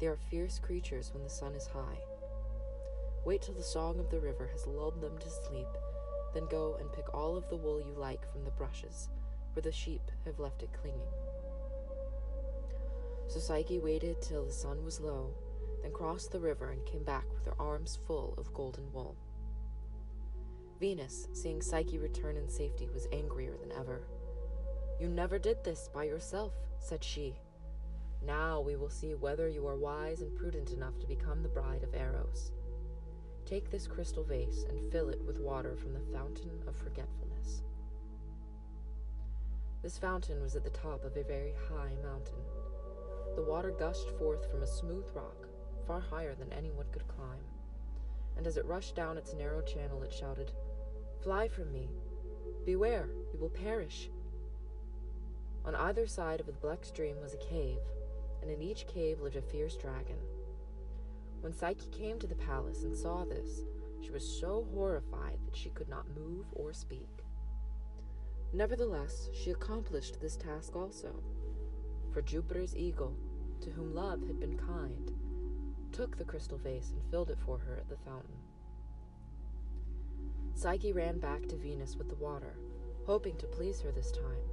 They 0.00 0.06
are 0.06 0.16
fierce 0.16 0.58
creatures 0.58 1.12
when 1.14 1.22
the 1.22 1.30
sun 1.30 1.54
is 1.54 1.66
high. 1.66 1.98
Wait 3.24 3.42
till 3.42 3.54
the 3.54 3.62
song 3.62 4.00
of 4.00 4.10
the 4.10 4.20
river 4.20 4.48
has 4.48 4.66
lulled 4.66 5.00
them 5.00 5.16
to 5.18 5.30
sleep, 5.30 5.68
then 6.34 6.46
go 6.50 6.76
and 6.80 6.92
pick 6.92 7.14
all 7.14 7.36
of 7.36 7.48
the 7.48 7.56
wool 7.56 7.80
you 7.80 7.94
like 7.96 8.30
from 8.32 8.44
the 8.44 8.50
brushes 8.50 9.08
where 9.56 9.62
the 9.62 9.72
sheep 9.72 10.02
have 10.26 10.38
left 10.38 10.62
it 10.62 10.68
clinging. 10.78 11.00
So 13.26 13.40
Psyche 13.40 13.78
waited 13.78 14.20
till 14.20 14.44
the 14.44 14.52
sun 14.52 14.84
was 14.84 15.00
low, 15.00 15.34
then 15.82 15.92
crossed 15.92 16.30
the 16.30 16.38
river 16.38 16.70
and 16.70 16.84
came 16.84 17.02
back 17.02 17.24
with 17.32 17.46
her 17.46 17.54
arms 17.58 17.98
full 18.06 18.34
of 18.36 18.52
golden 18.52 18.92
wool. 18.92 19.16
Venus, 20.78 21.28
seeing 21.32 21.62
Psyche 21.62 21.96
return 21.96 22.36
in 22.36 22.50
safety, 22.50 22.86
was 22.92 23.08
angrier 23.12 23.56
than 23.56 23.72
ever. 23.72 24.02
You 25.00 25.08
never 25.08 25.38
did 25.38 25.64
this 25.64 25.88
by 25.92 26.04
yourself, 26.04 26.52
said 26.78 27.02
she. 27.02 27.34
Now 28.24 28.60
we 28.60 28.76
will 28.76 28.90
see 28.90 29.14
whether 29.14 29.48
you 29.48 29.66
are 29.66 29.76
wise 29.76 30.20
and 30.20 30.36
prudent 30.36 30.70
enough 30.72 30.98
to 31.00 31.06
become 31.06 31.42
the 31.42 31.48
bride 31.48 31.82
of 31.82 31.94
Eros. 31.94 32.52
Take 33.46 33.70
this 33.70 33.86
crystal 33.86 34.24
vase 34.24 34.66
and 34.68 34.92
fill 34.92 35.08
it 35.08 35.22
with 35.26 35.40
water 35.40 35.76
from 35.76 35.94
the 35.94 36.00
fountain 36.12 36.50
of 36.66 36.76
forgetfulness. 36.76 37.25
This 39.86 39.98
fountain 39.98 40.42
was 40.42 40.56
at 40.56 40.64
the 40.64 40.70
top 40.70 41.04
of 41.04 41.16
a 41.16 41.22
very 41.22 41.54
high 41.68 41.92
mountain. 42.02 42.42
The 43.36 43.44
water 43.44 43.70
gushed 43.70 44.10
forth 44.18 44.50
from 44.50 44.64
a 44.64 44.66
smooth 44.66 45.04
rock, 45.14 45.46
far 45.86 46.00
higher 46.00 46.34
than 46.34 46.52
anyone 46.52 46.86
could 46.90 47.06
climb, 47.06 47.44
and 48.36 48.48
as 48.48 48.56
it 48.56 48.66
rushed 48.66 48.96
down 48.96 49.16
its 49.16 49.32
narrow 49.32 49.62
channel, 49.62 50.02
it 50.02 50.12
shouted, 50.12 50.50
Fly 51.22 51.46
from 51.46 51.70
me! 51.70 51.88
Beware, 52.64 53.10
you 53.32 53.38
will 53.38 53.48
perish! 53.48 54.10
On 55.64 55.76
either 55.76 56.08
side 56.08 56.40
of 56.40 56.46
the 56.46 56.52
black 56.52 56.84
stream 56.84 57.20
was 57.20 57.34
a 57.34 57.48
cave, 57.48 57.78
and 58.42 58.50
in 58.50 58.60
each 58.60 58.88
cave 58.88 59.20
lived 59.20 59.36
a 59.36 59.40
fierce 59.40 59.76
dragon. 59.76 60.18
When 61.42 61.52
Psyche 61.52 61.86
came 61.92 62.18
to 62.18 62.26
the 62.26 62.34
palace 62.34 62.82
and 62.82 62.96
saw 62.96 63.24
this, 63.24 63.62
she 64.02 64.10
was 64.10 64.40
so 64.40 64.66
horrified 64.74 65.38
that 65.44 65.56
she 65.56 65.70
could 65.70 65.88
not 65.88 66.10
move 66.18 66.46
or 66.54 66.72
speak. 66.72 67.25
Nevertheless, 68.56 69.28
she 69.34 69.50
accomplished 69.50 70.18
this 70.18 70.34
task 70.34 70.74
also, 70.74 71.12
for 72.10 72.22
Jupiter's 72.22 72.74
eagle, 72.74 73.14
to 73.60 73.68
whom 73.68 73.94
love 73.94 74.26
had 74.26 74.40
been 74.40 74.56
kind, 74.56 75.12
took 75.92 76.16
the 76.16 76.24
crystal 76.24 76.56
vase 76.56 76.90
and 76.90 77.10
filled 77.10 77.28
it 77.28 77.38
for 77.38 77.58
her 77.58 77.76
at 77.76 77.86
the 77.90 77.98
fountain. 77.98 78.38
Psyche 80.54 80.94
ran 80.94 81.18
back 81.18 81.46
to 81.48 81.56
Venus 81.56 81.96
with 81.96 82.08
the 82.08 82.14
water, 82.14 82.56
hoping 83.04 83.36
to 83.36 83.46
please 83.46 83.82
her 83.82 83.92
this 83.92 84.10
time. 84.10 84.48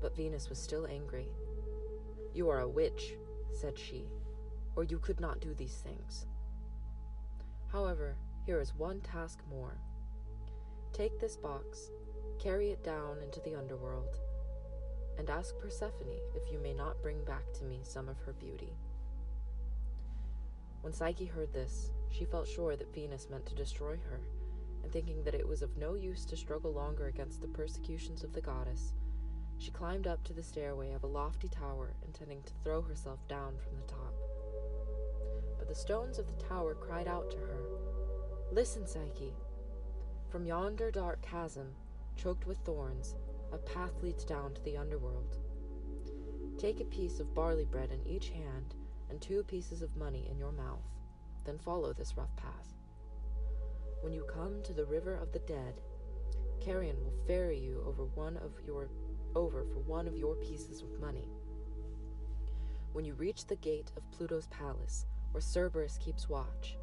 But 0.00 0.16
Venus 0.16 0.48
was 0.48 0.58
still 0.58 0.86
angry. 0.86 1.28
You 2.32 2.48
are 2.48 2.60
a 2.60 2.68
witch, 2.68 3.16
said 3.52 3.78
she, 3.78 4.06
or 4.76 4.84
you 4.84 4.98
could 4.98 5.20
not 5.20 5.42
do 5.42 5.52
these 5.52 5.76
things. 5.76 6.24
However, 7.70 8.16
here 8.46 8.60
is 8.60 8.74
one 8.74 9.02
task 9.02 9.40
more. 9.50 9.76
Take 10.94 11.20
this 11.20 11.36
box, 11.36 11.90
carry 12.38 12.70
it 12.70 12.84
down 12.84 13.22
into 13.22 13.40
the 13.40 13.54
underworld, 13.54 14.18
and 15.18 15.28
ask 15.28 15.58
Persephone 15.58 16.18
if 16.34 16.52
you 16.52 16.58
may 16.58 16.72
not 16.72 17.02
bring 17.02 17.24
back 17.24 17.52
to 17.54 17.64
me 17.64 17.80
some 17.82 18.08
of 18.08 18.18
her 18.20 18.32
beauty. 18.32 18.72
When 20.82 20.92
Psyche 20.92 21.26
heard 21.26 21.52
this, 21.52 21.90
she 22.10 22.24
felt 22.24 22.48
sure 22.48 22.76
that 22.76 22.94
Venus 22.94 23.28
meant 23.30 23.46
to 23.46 23.54
destroy 23.54 23.96
her, 24.08 24.20
and 24.82 24.92
thinking 24.92 25.22
that 25.24 25.34
it 25.34 25.46
was 25.46 25.62
of 25.62 25.76
no 25.76 25.94
use 25.94 26.24
to 26.26 26.36
struggle 26.36 26.72
longer 26.72 27.08
against 27.08 27.40
the 27.40 27.48
persecutions 27.48 28.24
of 28.24 28.32
the 28.32 28.40
goddess, 28.40 28.94
she 29.60 29.70
climbed 29.70 30.06
up 30.06 30.24
to 30.24 30.32
the 30.32 30.42
stairway 30.42 30.92
of 30.92 31.04
a 31.04 31.06
lofty 31.06 31.46
tower, 31.46 31.92
intending 32.06 32.42
to 32.44 32.52
throw 32.64 32.80
herself 32.80 33.18
down 33.28 33.52
from 33.58 33.76
the 33.76 33.92
top. 33.92 34.14
But 35.58 35.68
the 35.68 35.74
stones 35.74 36.18
of 36.18 36.26
the 36.26 36.44
tower 36.44 36.74
cried 36.74 37.06
out 37.06 37.30
to 37.30 37.36
her, 37.36 37.58
Listen, 38.50 38.86
Psyche. 38.86 39.34
From 40.30 40.46
yonder 40.46 40.90
dark 40.90 41.20
chasm, 41.20 41.74
choked 42.20 42.46
with 42.46 42.58
thorns, 42.58 43.14
a 43.52 43.58
path 43.58 44.02
leads 44.02 44.24
down 44.24 44.52
to 44.52 44.62
the 44.62 44.76
underworld. 44.76 45.38
Take 46.58 46.80
a 46.80 46.84
piece 46.84 47.18
of 47.18 47.34
barley 47.34 47.64
bread 47.64 47.90
in 47.90 48.06
each 48.06 48.28
hand 48.28 48.74
and 49.08 49.20
two 49.20 49.42
pieces 49.44 49.80
of 49.80 49.96
money 49.96 50.28
in 50.30 50.38
your 50.38 50.52
mouth, 50.52 50.84
then 51.44 51.58
follow 51.58 51.92
this 51.92 52.16
rough 52.16 52.34
path. 52.36 52.74
When 54.02 54.12
you 54.12 54.24
come 54.24 54.62
to 54.64 54.74
the 54.74 54.84
river 54.84 55.14
of 55.14 55.32
the 55.32 55.38
dead, 55.40 55.80
Charon 56.62 56.96
will 57.02 57.14
ferry 57.26 57.58
you 57.58 57.82
over 57.86 58.04
one 58.04 58.36
of 58.36 58.52
your 58.66 58.90
over 59.34 59.64
for 59.64 59.78
one 59.80 60.06
of 60.06 60.16
your 60.16 60.34
pieces 60.34 60.82
of 60.82 61.00
money. 61.00 61.28
When 62.92 63.04
you 63.04 63.14
reach 63.14 63.46
the 63.46 63.56
gate 63.56 63.92
of 63.96 64.10
Pluto's 64.10 64.48
palace, 64.48 65.06
where 65.30 65.40
Cerberus 65.40 65.96
keeps 65.98 66.28
watch, 66.28 66.76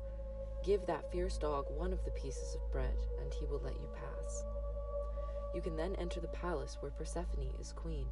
give 0.63 0.85
that 0.87 1.11
fierce 1.11 1.37
dog 1.37 1.65
one 1.69 1.91
of 1.93 2.03
the 2.05 2.11
pieces 2.11 2.55
of 2.55 2.71
bread, 2.71 2.95
and 3.21 3.31
he 3.33 3.45
will 3.45 3.61
let 3.63 3.75
you 3.75 3.89
pass. 3.93 4.43
You 5.53 5.61
can 5.61 5.75
then 5.75 5.95
enter 5.95 6.19
the 6.19 6.27
palace 6.27 6.77
where 6.79 6.91
Persephone 6.91 7.49
is 7.59 7.73
queen. 7.73 8.05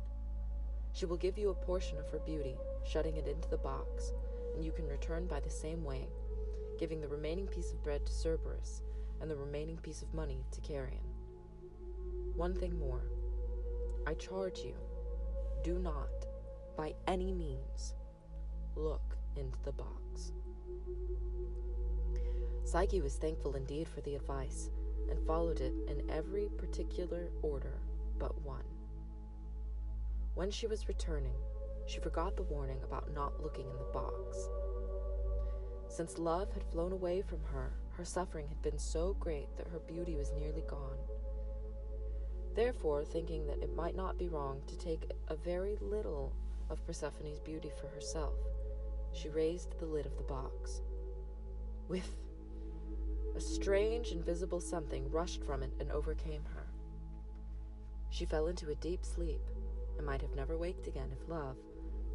She 0.94 1.06
will 1.06 1.18
give 1.18 1.38
you 1.38 1.50
a 1.50 1.65
portion 1.65 1.98
of 1.98 2.10
her 2.10 2.20
beauty, 2.20 2.56
shutting 2.86 3.18
it 3.18 3.27
into 3.27 3.50
the 3.50 3.58
box, 3.58 4.13
and 4.56 4.63
you 4.63 4.72
can 4.72 4.88
return 4.88 5.27
by 5.27 5.42
the 5.42 5.50
same 5.50 5.84
way, 5.84 6.08
giving 6.80 7.01
the 7.01 7.08
remaining 7.08 7.48
piece 7.48 7.72
of 7.72 7.84
bread 7.84 8.06
to 8.06 8.13
Cerberus 8.13 8.82
and 9.22 9.30
the 9.30 9.36
remaining 9.36 9.77
piece 9.77 10.01
of 10.01 10.13
money 10.13 10.44
to 10.51 10.62
Charon. 10.62 11.00
One 12.36 12.54
thing 12.54 12.77
more. 12.80 13.01
I 14.08 14.13
charge 14.13 14.60
you, 14.60 14.75
do 15.63 15.80
not, 15.80 16.10
by 16.77 16.94
any 17.08 17.32
means, 17.32 17.96
look 18.75 19.18
into 19.36 19.58
the 19.63 19.72
box. 19.72 20.32
Psyche 22.63 23.01
was 23.01 23.15
thankful 23.15 23.56
indeed 23.56 23.88
for 23.88 24.01
the 24.01 24.15
advice 24.15 24.70
and 25.10 25.26
followed 25.26 25.62
it 25.62 25.74
in 25.88 26.10
every 26.10 26.50
particular 26.58 27.30
order 27.42 27.80
but 28.18 28.42
one. 28.42 28.64
When 30.34 30.52
she 30.52 30.68
was 30.68 30.88
returning, 30.88 31.36
she 31.86 32.00
forgot 32.00 32.36
the 32.36 32.44
warning 32.44 32.82
about 32.84 33.14
not 33.14 33.42
looking 33.42 33.70
in 33.70 33.78
the 33.78 33.94
box. 33.94 34.50
Since 35.88 36.18
love 36.18 36.52
had 36.52 36.64
flown 36.64 36.92
away 36.92 37.22
from 37.22 37.44
her, 37.54 37.74
her 37.92 38.06
suffering 38.06 38.48
had 38.48 38.62
been 38.62 38.78
so 38.78 39.16
great 39.20 39.56
that 39.58 39.68
her 39.68 39.80
beauty 39.80 40.16
was 40.16 40.34
nearly 40.34 40.64
gone. 40.68 40.98
Therefore, 42.56 43.06
thinking 43.06 43.46
that 43.48 43.62
it 43.62 43.76
might 43.76 43.96
not 43.96 44.18
be 44.18 44.28
wrong 44.28 44.62
to 44.68 44.78
take 44.78 45.12
a 45.28 45.36
very 45.36 45.78
little 45.82 46.34
of 46.70 46.86
Persephone's 46.86 47.40
beauty 47.40 47.72
for 47.80 47.88
herself, 47.88 48.34
she 49.14 49.30
raised 49.30 49.78
the 49.80 49.86
lid 49.86 50.06
of 50.06 50.18
the 50.18 50.24
box. 50.24 50.82
With 51.88 52.16
a 53.36 53.42
strange, 53.42 54.12
invisible 54.12 54.62
something 54.62 55.12
rushed 55.12 55.44
from 55.44 55.62
it 55.62 55.74
and 55.80 55.92
overcame 55.92 56.44
her. 56.54 56.68
She 58.10 58.26
fell 58.26 58.48
into 58.48 58.70
a 58.70 58.76
deep 58.76 59.04
sleep 59.04 59.42
and 59.98 60.06
might 60.06 60.22
have 60.22 60.36
never 60.36 60.58
waked 60.58 60.88
again 60.88 61.10
if 61.12 61.28
love, 61.28 61.58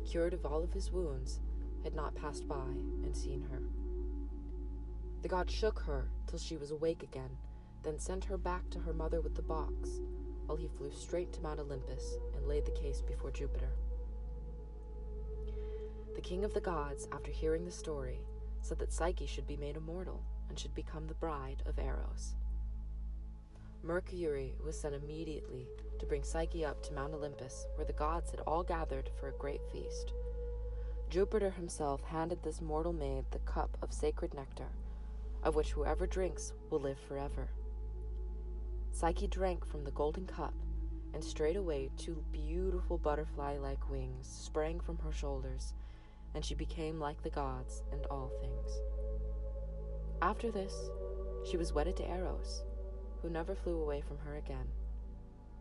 cured 0.04 0.32
of 0.32 0.46
all 0.46 0.62
of 0.62 0.72
his 0.72 0.90
wounds, 0.90 1.40
had 1.84 1.94
not 1.94 2.14
passed 2.14 2.48
by 2.48 2.70
and 3.04 3.14
seen 3.14 3.42
her. 3.42 3.60
The 5.22 5.28
god 5.28 5.50
shook 5.50 5.78
her 5.80 6.08
till 6.26 6.38
she 6.38 6.56
was 6.56 6.70
awake 6.70 7.02
again, 7.02 7.36
then 7.82 7.98
sent 7.98 8.24
her 8.24 8.38
back 8.38 8.70
to 8.70 8.78
her 8.78 8.94
mother 8.94 9.20
with 9.20 9.34
the 9.34 9.42
box, 9.42 10.00
while 10.46 10.56
he 10.56 10.68
flew 10.68 10.90
straight 10.90 11.32
to 11.34 11.42
Mount 11.42 11.60
Olympus 11.60 12.16
and 12.34 12.46
laid 12.46 12.64
the 12.64 12.70
case 12.70 13.02
before 13.02 13.30
Jupiter. 13.30 13.70
The 16.14 16.22
king 16.22 16.44
of 16.44 16.54
the 16.54 16.60
gods, 16.60 17.08
after 17.12 17.30
hearing 17.30 17.66
the 17.66 17.70
story, 17.70 18.20
said 18.62 18.78
that 18.78 18.92
Psyche 18.92 19.26
should 19.26 19.46
be 19.46 19.56
made 19.56 19.76
immortal 19.76 20.22
and 20.50 20.58
should 20.58 20.74
become 20.74 21.06
the 21.06 21.14
bride 21.14 21.62
of 21.64 21.78
Eros. 21.78 22.34
Mercury 23.82 24.52
was 24.62 24.78
sent 24.78 24.94
immediately 24.94 25.66
to 25.98 26.04
bring 26.04 26.22
Psyche 26.22 26.66
up 26.66 26.82
to 26.82 26.92
Mount 26.92 27.14
Olympus, 27.14 27.66
where 27.76 27.86
the 27.86 27.94
gods 27.94 28.30
had 28.30 28.40
all 28.40 28.62
gathered 28.62 29.08
for 29.18 29.28
a 29.28 29.38
great 29.38 29.62
feast. 29.72 30.12
Jupiter 31.08 31.50
himself 31.50 32.02
handed 32.02 32.42
this 32.42 32.60
mortal 32.60 32.92
maid 32.92 33.24
the 33.30 33.38
cup 33.40 33.78
of 33.80 33.92
sacred 33.92 34.34
nectar, 34.34 34.68
of 35.42 35.54
which 35.54 35.70
whoever 35.70 36.06
drinks 36.06 36.52
will 36.68 36.80
live 36.80 36.98
forever. 37.08 37.48
Psyche 38.92 39.26
drank 39.26 39.64
from 39.64 39.84
the 39.84 39.92
golden 39.92 40.26
cup, 40.26 40.54
and 41.14 41.24
straightway 41.24 41.90
two 41.96 42.22
beautiful 42.32 42.98
butterfly 42.98 43.56
like 43.56 43.90
wings 43.90 44.28
sprang 44.28 44.78
from 44.78 44.98
her 44.98 45.12
shoulders, 45.12 45.72
and 46.34 46.44
she 46.44 46.54
became 46.54 47.00
like 47.00 47.22
the 47.22 47.30
gods 47.30 47.82
and 47.92 48.04
all 48.06 48.30
things. 48.40 48.80
After 50.22 50.50
this, 50.50 50.90
she 51.48 51.56
was 51.56 51.72
wedded 51.72 51.96
to 51.96 52.08
Eros, 52.08 52.62
who 53.22 53.30
never 53.30 53.54
flew 53.54 53.80
away 53.80 54.02
from 54.02 54.18
her 54.18 54.36
again. 54.36 54.66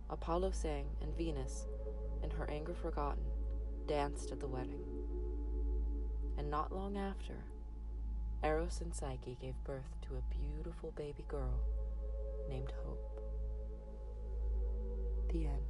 Apollo 0.10 0.52
sang, 0.52 0.88
and 1.02 1.16
Venus, 1.16 1.66
in 2.24 2.30
her 2.32 2.50
anger 2.50 2.74
forgotten, 2.74 3.24
danced 3.88 4.32
at 4.32 4.40
the 4.40 4.48
wedding. 4.48 4.84
And 6.38 6.50
not 6.50 6.74
long 6.74 6.98
after, 6.98 7.36
Eros 8.44 8.82
and 8.82 8.94
Psyche 8.94 9.38
gave 9.42 9.56
birth 9.64 9.96
to 10.02 10.16
a 10.16 10.54
beautiful 10.54 10.92
baby 10.92 11.24
girl 11.28 11.60
named 12.50 12.74
Hope. 12.86 13.22
The 15.32 15.46
end. 15.46 15.69